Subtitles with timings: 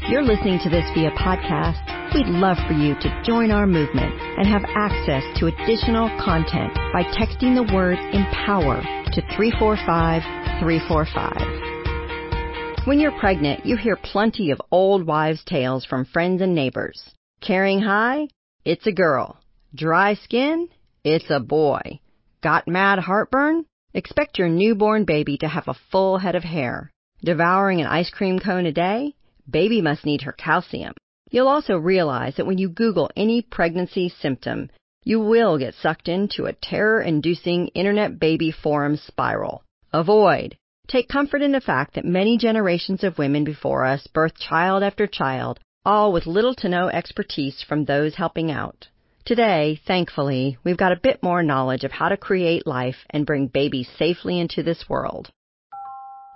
[0.00, 1.82] If you're listening to this via podcast,
[2.14, 7.02] we'd love for you to join our movement and have access to additional content by
[7.02, 10.22] texting the word empower to 345
[10.60, 12.86] 345.
[12.86, 17.02] When you're pregnant, you hear plenty of old wives' tales from friends and neighbors.
[17.40, 18.28] Carrying high?
[18.64, 19.40] It's a girl.
[19.74, 20.68] Dry skin?
[21.02, 21.98] It's a boy.
[22.40, 23.64] Got mad heartburn?
[23.94, 26.92] Expect your newborn baby to have a full head of hair.
[27.24, 29.16] Devouring an ice cream cone a day?
[29.50, 30.94] Baby must need her calcium.
[31.30, 34.70] You'll also realize that when you Google any pregnancy symptom,
[35.04, 39.62] you will get sucked into a terror-inducing internet baby forum spiral.
[39.92, 40.56] Avoid.
[40.86, 45.06] Take comfort in the fact that many generations of women before us birthed child after
[45.06, 48.88] child, all with little to no expertise from those helping out.
[49.24, 53.46] Today, thankfully, we've got a bit more knowledge of how to create life and bring
[53.46, 55.30] babies safely into this world.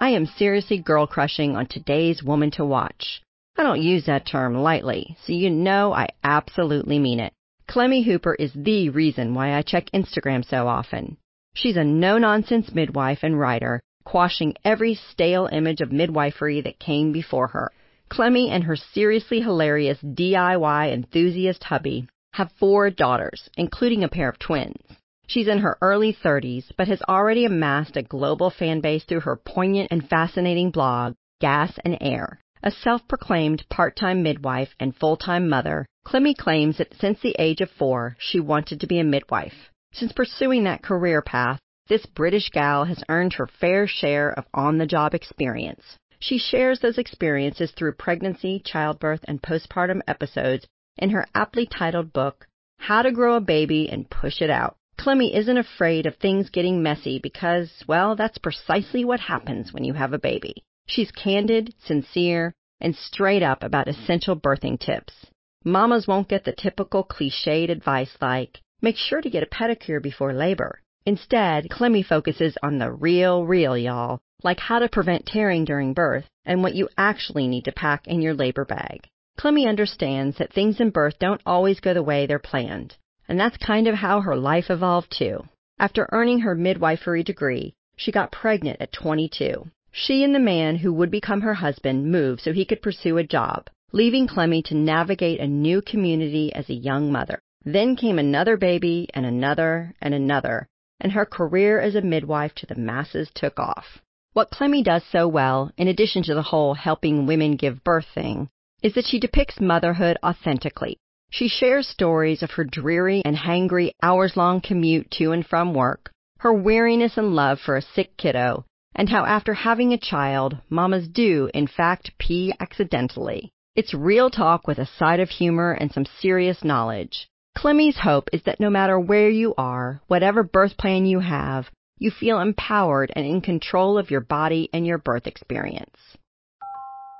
[0.00, 3.22] I am seriously girl crushing on today's woman to watch.
[3.56, 7.32] I don't use that term lightly, so you know I absolutely mean it.
[7.66, 11.16] Clemmie Hooper is the reason why I check Instagram so often.
[11.54, 17.12] She's a no nonsense midwife and writer, quashing every stale image of midwifery that came
[17.12, 17.72] before her.
[18.08, 24.38] Clemmie and her seriously hilarious DIY enthusiast hubby have four daughters, including a pair of
[24.38, 24.82] twins.
[25.26, 29.36] She's in her early 30s, but has already amassed a global fan base through her
[29.36, 32.40] poignant and fascinating blog, Gas and Air.
[32.62, 38.16] A self-proclaimed part-time midwife and full-time mother, Clemmie claims that since the age of four,
[38.18, 39.70] she wanted to be a midwife.
[39.92, 45.14] Since pursuing that career path, this British gal has earned her fair share of on-the-job
[45.14, 45.98] experience.
[46.20, 52.48] She shares those experiences through pregnancy, childbirth, and postpartum episodes in her aptly titled book,
[52.78, 54.76] How to Grow a Baby and Push It Out.
[54.96, 59.92] Clemmie isn't afraid of things getting messy because, well, that's precisely what happens when you
[59.92, 60.64] have a baby.
[60.86, 65.26] She's candid, sincere, and straight up about essential birthing tips.
[65.64, 70.32] Mamas won't get the typical cliched advice like, make sure to get a pedicure before
[70.32, 70.80] labor.
[71.06, 76.26] Instead, Clemmie focuses on the real, real, y'all, like how to prevent tearing during birth
[76.44, 79.08] and what you actually need to pack in your labor bag.
[79.36, 82.96] Clemmie understands that things in birth don't always go the way they're planned,
[83.28, 85.44] and that's kind of how her life evolved too.
[85.78, 89.70] After earning her midwifery degree, she got pregnant at 22.
[89.92, 93.24] She and the man who would become her husband moved so he could pursue a
[93.24, 97.40] job, leaving Clemmie to navigate a new community as a young mother.
[97.64, 100.66] Then came another baby and another and another,
[101.00, 104.00] and her career as a midwife to the masses took off.
[104.34, 108.48] What Clemmie does so well, in addition to the whole helping women give birth thing,
[108.82, 110.96] is that she depicts motherhood authentically.
[111.30, 116.10] She shares stories of her dreary and hangry hours long commute to and from work,
[116.40, 121.08] her weariness and love for a sick kiddo, and how after having a child, mamas
[121.08, 123.50] do, in fact, pee accidentally.
[123.74, 127.28] It's real talk with a side of humor and some serious knowledge.
[127.56, 132.10] Clemmie's hope is that no matter where you are, whatever birth plan you have, you
[132.10, 135.96] feel empowered and in control of your body and your birth experience.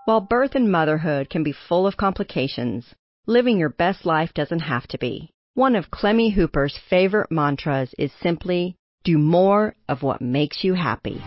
[0.04, 2.94] While birth and motherhood can be full of complications,
[3.26, 5.30] living your best life doesn't have to be.
[5.54, 11.20] One of Clemmie Hooper's favorite mantras is simply, do more of what makes you happy.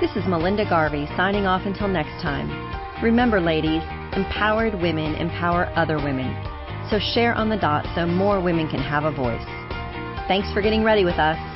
[0.00, 2.50] This is Melinda Garvey signing off until next time.
[3.02, 3.82] Remember, ladies,
[4.16, 6.32] empowered women empower other women.
[6.90, 9.61] So share on the dot so more women can have a voice.
[10.28, 11.51] Thanks for getting ready with us.